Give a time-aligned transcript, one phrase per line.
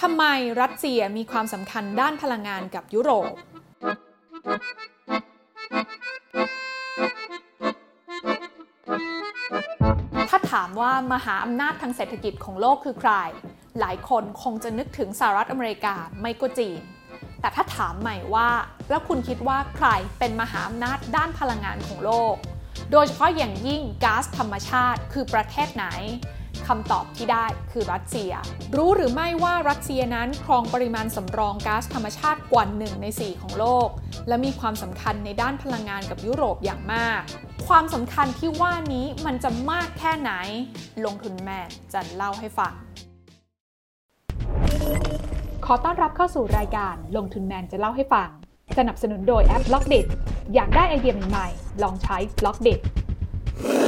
[0.00, 0.24] ทำไม
[0.60, 3.32] รัสเซียมีความสำคัญด้านพลังงานกับยุโรป
[10.30, 13.12] ถ้าถามว่ามหาอำนาจทางเศรษฐกิจของโลกคือใคร
[13.80, 16.80] หลายคนคงจะนึกถึงสหรัฐอเมริกาไม่ก็จีน
[17.40, 18.48] แต่ถ้าถามใหม่ว่า
[18.90, 22.34] แล้วคุณคิดว่าใครเป็นมหาอำนาจด้านพลังงานของโลก
[22.92, 25.86] โดยเฉพาะอย่างยิ่งก๊าซธรรมชาติคือประเทศไหน
[26.68, 28.32] คำตอบที่ได้คือรัสเซีย
[28.76, 33.88] รู้หรือไม่ว่ารัสเซียนั้นครองปริมาณสำรองก๊าซธรรมชาติกว่า1ใน 4 ของโลก
[34.28, 37.20] และมีความสำคัญในด้านพลังงานกับยุโรปอย่างมาก
[37.68, 40.32] ความสำคัญที่ว่านี้มันจะมากแค่ไหน
[41.04, 42.72] ลงทุนแมนจะเล่าให้ฟัง
[45.66, 48.28] ขอต้อนรับเข้าสู่รายการลงทุนแมนจะเล่าให้ฟัง
[48.78, 49.94] สนับสนุนโดยแอป Blockdit
[50.54, 52.68] อยากได้ไอเดียใหม่ๆ ลองใช้ Blockdit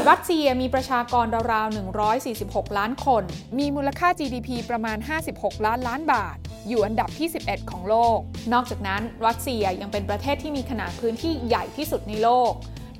[0.08, 1.76] รัสเซียมีประชากรราวๆ
[2.22, 3.22] 146 ล้านคน
[3.58, 4.98] มีมูลค่า GDP ประมาณ
[5.30, 6.36] 56 ล้านล้านบาท
[6.68, 8.18] อยู่อันดับที่ 11 ของโลก
[8.52, 12.52] นอกจากนั้นรัสเซียยังเป็นประเทศที่มีขนาดพื้นที่ใหญ่ที่สุดในโลก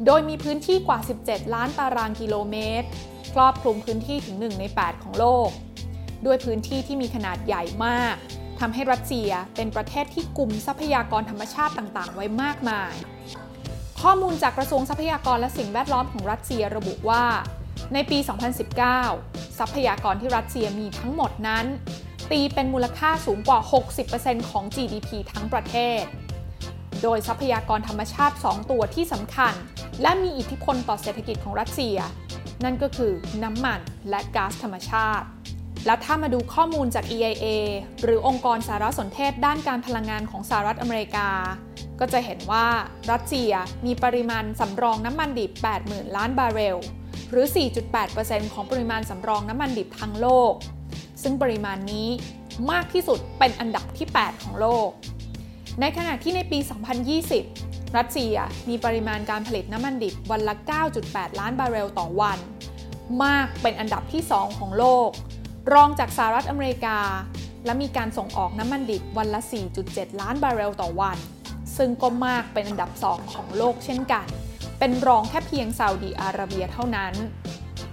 [0.07, 2.89] โดยมีพื้นที่กว่า 17 ล้านตารางกิโลเมตร
[3.35, 5.49] ครอบคลุมพื้นที่ถึง 1 ใน 8 ของโลก
[6.27, 8.17] ด้วยพื้นที่ที่มีขนาดใหญ่มาก
[8.61, 12.95] ทำให้รัสเซียเป็นประเทศที่กลุ่มทรัพยากรธรรมชาติต่างๆ ไว้มากมาย
[14.05, 17.25] ข้อมูลจากกระทรวงทรัพยากรและสิ่งแวดล้อมของรัสเซียระบุว่า
[17.95, 18.19] ในปี
[18.89, 21.67] 2019 ทรัพยากรที่รัสเซียมีทั้งหมดนั้น
[22.31, 23.61] ตีเป็นมูลค่าสูงกว่า
[24.05, 26.03] 60%ของ GDP ทั้งประเทศ
[27.03, 29.55] โดยทรัพยากรธรรมชาติ 2 ตัวที่สำคัญ
[30.03, 31.97] และมีอิทธิพลต่อเศรษฐกิจของรัสเซีย
[32.65, 33.13] นั่นก็คือ
[33.43, 35.27] น้ำมันและก๊าซธรรมชาติ
[35.87, 37.47] และถ้ามาดูข้อมูลจาก EIA
[38.03, 41.29] หรือองค์กรสารสนเทศด้านการพลังงานของสหรัฐอเมริกา
[42.01, 42.67] ก็จะเห็นว่า
[43.11, 43.53] รัสเซีย
[43.87, 45.51] มีปริมาณสำรองน้ำมันดิบ
[45.85, 46.79] 80,000 ล้านบาร์เรล
[47.31, 47.47] หรือ
[48.01, 50.53] 4.8%ของปริมาณสำรองน้ำมันดิบทั้งโลก
[51.23, 52.09] ซึ่งปริมาณนี้
[52.71, 54.89] มากที่สุดเป็นอันดับที่ 8 ของโลก
[55.81, 56.59] ในขณะที่ในปี
[57.29, 58.37] 2020 รัสเซีย
[58.69, 60.55] มีปริมาณการผลิตน้ำมันดิบวันละ
[60.97, 62.39] 9.8 ล้านบาร์เรลต่อวัน
[63.25, 65.11] มากเป็นอันดับที่ 2 ของโลก
[65.75, 66.99] รองจากสหรัฐอเมริกา
[67.65, 69.41] และมีการส่งออกน้ำมันดิบวันละ
[69.81, 71.19] 4.7 ล้านบาร์เรลต่อวัน
[71.77, 74.27] ซึ่งก็มากเป็นอันดับ 2 ของโลกเช่นกัน
[74.79, 77.15] เป็นรองแค่เพียงซาอุดีอาระเบียเท่านั้น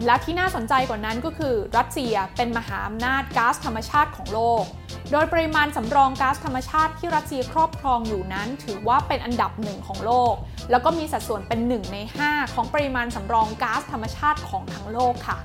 [0.06, 4.64] และที่น่าสนใจกว่านั้นก็คือ รัสเซียเป็นมหาอำนาจก๊าซธรรมชาติของโลก
[5.12, 10.36] โดยปริมาณสำรองก๊าซธรรมชาติที่รัสเซียครอบครองอยู่นั้น ถือว่าเป็นอันดับหนึ่งของโลก
[10.72, 11.98] แล้วก็มีสัดส่วนเป็น 1 ใน
[12.28, 15.38] 5 ของปริมาณสำรองก๊าซธรรมชาติของทั้งโลกค่ะ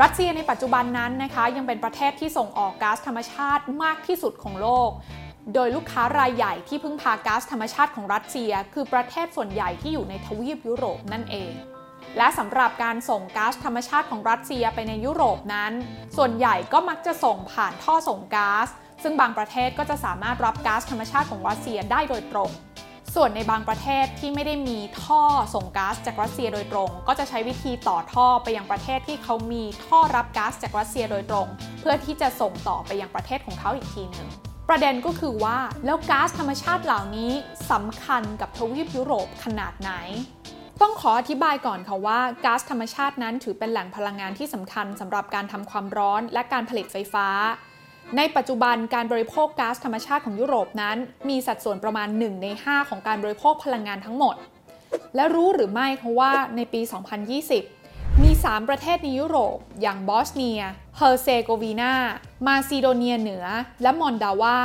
[0.00, 4.90] รัสเซียในปัจจุบันนั้นนะคะยังเป็นประเทศที่ส่งออกก๊าซธรรมชาติมากที่สุดของโลก
[5.54, 11.52] โดยลูกค้ารายใหญ่ที่พึ่งพาก๊าซธรรมชาติของรัสเซีย คือประเทศส่วนใหญ่ที่อยู่ในทวีปยุโรปนั่นเอง
[12.18, 15.72] และสำหรับการส่งก๊าซธรรมชาติของรัสเซียไปในยุโรปนั้น
[16.16, 18.68] ส่วนใหญ่ก็มักจะส่งผ่านท่อส่งก๊าซ
[19.02, 22.50] ซึ่งบางประเทศก็จะสามารถรับก๊าซธรรมชาติของรัสเซียได้โดยตรง
[23.14, 25.22] ส่วนในบางประเทศที่ไม่ได้มีท่อ
[25.54, 31.46] ส่งก๊าซจากรัสเซียโดยตรง ก็จะใช้วิธีต่อท่อไปยังประเทศที่เขามีท่อรับก๊าซจากรัสเซียโดยตรง
[31.80, 34.28] เพื่อที่จะส่งต่อไปยังประเทศของเขาอีกทีหนึ่ง
[34.68, 37.32] ประเด็นก็คือว่าแล้วก๊าซธรรมชาติเหล่านี้
[37.70, 39.92] สำคัญกับทวีปยุโรปขนาดไหน
[40.80, 47.28] ต้องขออธิบายก่อนค่ะว่าก๊าซธรรมชาตินั้นถือเป็นแหล่งพลังงานที่สำคัญสำหรับการทำความร้อนและการผลิตไฟฟ้า
[48.16, 50.96] ในปัจจุบันการบริโภคก๊าซธรรมชาติของยุโรปนั้น
[51.28, 54.34] มีสัดส่วนประมาณ 1 ใน 5 ของการบริโภคพลังงานทั้งหมด
[55.14, 56.80] และรู้หรือไม่เพราะว่าในปี
[57.52, 60.62] 2020 มี 3 ประเทศในยุโรป อย่างบอสเนีย
[60.96, 61.94] เฮอร์เซโกวีนา
[62.46, 63.46] มาซิโดเนียเหนือ
[63.82, 64.60] และมอลโดวา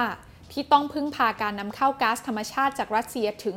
[0.52, 3.56] ที่ต้องพึ่งพาการนำเข้าก๊าซธรรมชาติจากรัสเซียถึง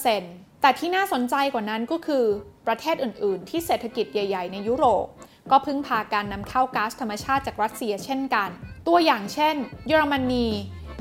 [0.00, 2.24] 100%แต่ที่น่าสนใจกว่านั้นก็คือ
[2.66, 5.06] ประเทศอื่น ๆ ที่เศรษฐกิจใหญ่ ๆ ในยุโรป
[5.50, 8.50] ก็พึ่งพาการนำเข้าก๊าซธรรมชาติจากรัสเซียเช่นกัน
[8.88, 9.54] ตัวอย่างเช่น
[9.86, 10.46] เยอรมนี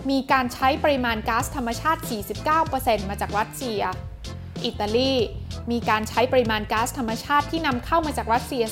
[0.10, 2.02] มีการใช้ปริมาณก๊าซธรรมชาติ
[2.56, 3.82] 49%มาจากรัสเซีย
[4.66, 5.14] อิตาลี
[5.72, 8.64] มีการใช้ปริมาณก๊าซธรรมชาติที่นำเข้ามาจากรัสเซีย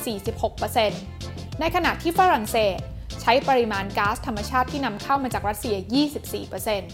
[0.75, 2.77] 46%ในขณะที่ฝรั่งเศส
[3.21, 5.75] ใช้ปริมาณก๊าซธรรมชาติที่นำเข้ามาจากรัสเซีย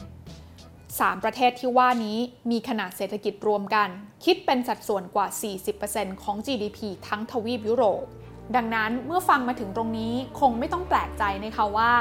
[0.08, 0.24] 24%
[0.54, 2.18] 3 ประเทศที่ว่านี้
[2.52, 3.90] มีขนาดเศรษฐกิจรวมกัน
[4.26, 5.28] คิดเป็นสัดส่วนกว่า
[5.76, 8.06] 40%ของ GDP ทั้งทวีปยุโรป
[8.56, 11.92] ดังนั้นเมื่อฟังมาถึงตรงนี้คงไม่ต้องแปลกใจนะคะว่า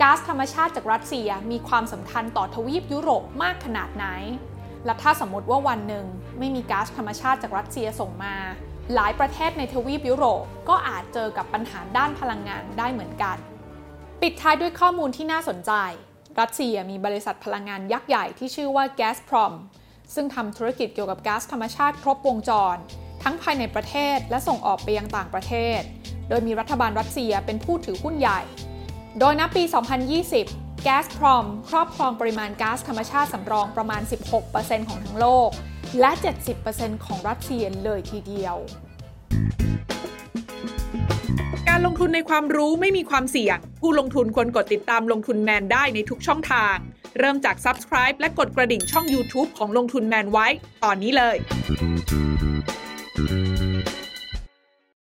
[0.00, 4.06] ก๊าซธรรมชาติจากรัสเซียมีความสำคัญต่อทวีปยุโรปมากขนาดไหน
[4.84, 6.06] และถ้าสมมติว่าวันหนึ่ง
[6.38, 8.34] ไม่มีก๊าซธรรมชาติจากรัสเซียส่งมา
[8.94, 13.36] หลายประเทศในทวีปยุโรปก็อาจเจอกับปัญหาด้านพลังงานได้เหมือนกัน
[14.22, 15.72] ปิดท้ายด้วยข้อมูลที่น่าสนใจ
[16.40, 19.52] รัสเซียมีบริษัทพลังงานยักษ์ใหญ่ที่ชื่อว่า Gazprom
[20.14, 22.76] ซึ่งทำธุรกิจเกี่ยวกับก๊าซธรรมชาติครบวงจร
[23.22, 25.80] ทั้งภายในประเทศและส่งออกไปยังต่างประเทศ
[26.28, 28.40] โดยมีรัฐบาลรัสเซียเป็นผู้ถือหุ้นใหญ่
[29.20, 29.62] โดยณปี
[30.26, 34.02] 2020แก๊สพรอมครอบครองปริมาณก๊าซธรรมชาติสำรองประมาณ
[34.44, 35.50] 16%ของทั้งโลก
[36.00, 36.10] และ
[36.58, 38.56] 70%ของรัสเซียเลยทีเดียว
[41.68, 46.76] การลงทุนในความรู้ไม่มีความเสี่ยง ผู้ลงทุนควรกดติดตามลงทุนแมนได้ในทุกช่องทาง
[47.18, 50.46] เริ่มจาก Subscribe และกดกระดิ่งช่อง YouTube ของลงทุนแมนไว้
[50.84, 51.36] ตอนนี้เลย